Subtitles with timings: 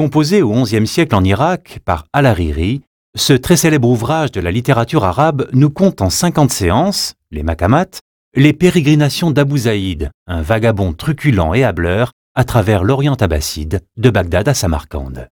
[0.00, 2.80] Composé au XIe siècle en Irak par Al-Hariri,
[3.14, 8.00] ce très célèbre ouvrage de la littérature arabe nous compte en 50 séances, les Makamat,
[8.34, 14.48] les pérégrinations d'Abu Zaïd, un vagabond truculent et hableur à travers l'Orient abbasside, de Bagdad
[14.48, 15.28] à Samarcande.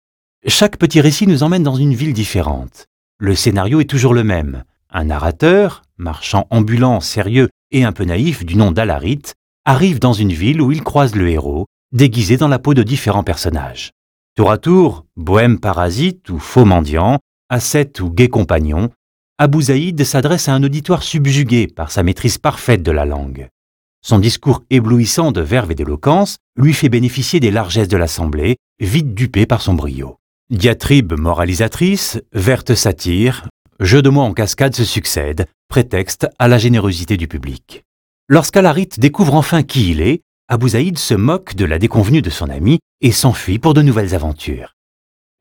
[0.47, 2.89] Chaque petit récit nous emmène dans une ville différente.
[3.19, 4.65] Le scénario est toujours le même.
[4.91, 9.33] Un narrateur, marchand ambulant, sérieux et un peu naïf du nom d'Alarit,
[9.65, 13.25] arrive dans une ville où il croise le héros, déguisé dans la peau de différents
[13.25, 13.93] personnages.
[14.39, 17.19] Tour à tour, bohème parasite ou faux mendiant,
[17.49, 18.89] ascète ou gai compagnon,
[19.37, 23.49] Abu Zaïd s'adresse à un auditoire subjugué par sa maîtrise parfaite de la langue.
[24.01, 29.13] Son discours éblouissant de verve et d'éloquence lui fait bénéficier des largesses de l'Assemblée, vite
[29.13, 30.19] dupée par son brio.
[30.51, 33.49] Diatribe moralisatrice, verte satire,
[33.81, 37.83] jeux de mots en cascade se succèdent, prétexte à la générosité du public.
[38.29, 40.21] Lorsqu'Alarit découvre enfin qui il est,
[40.51, 44.15] Abu Zaïd se moque de la déconvenue de son ami et s'enfuit pour de nouvelles
[44.15, 44.73] aventures.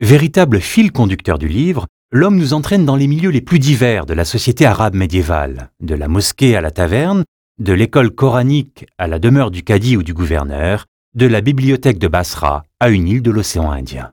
[0.02, 4.14] Véritable fil conducteur du livre, l'homme nous entraîne dans les milieux les plus divers de
[4.14, 7.24] la société arabe médiévale, de la mosquée à la taverne,
[7.58, 12.10] de l'école coranique à la demeure du cadi ou du gouverneur, de la bibliothèque de
[12.10, 14.12] Basra à une île de l'océan Indien.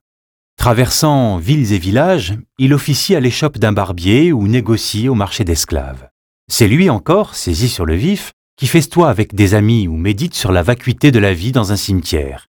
[0.57, 6.09] Traversant villes et villages, il officie à l'échoppe d'un barbier ou négocie au marché d'esclaves.
[6.49, 10.53] C'est lui encore, saisi sur le vif, qui festoie avec des amis ou médite sur
[10.53, 12.47] la vacuité de la vie dans un cimetière.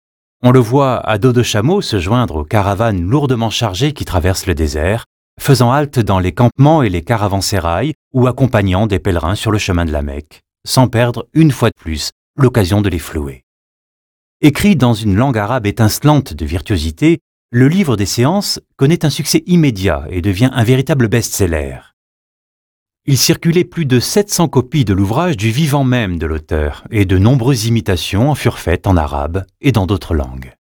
[0.42, 4.46] On le voit à dos de chameau se joindre aux caravanes lourdement chargées qui traversent
[4.46, 5.04] le désert,
[5.38, 9.84] faisant halte dans les campements et les caravansérails ou accompagnant des pèlerins sur le chemin
[9.84, 13.44] de la Mecque, sans perdre une fois de plus l'occasion de les flouer.
[14.40, 17.18] Écrit dans une langue arabe étincelante de virtuosité,
[17.52, 21.89] le livre des séances connaît un succès immédiat et devient un véritable best-seller.
[23.10, 27.18] Il circulait plus de 700 copies de l'ouvrage du vivant même de l'auteur, et de
[27.18, 30.52] nombreuses imitations en furent faites en arabe et dans d'autres langues.